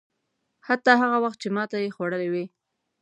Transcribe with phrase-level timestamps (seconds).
[0.67, 2.45] حتی هغه وخت چې ماته یې خوړلې وي.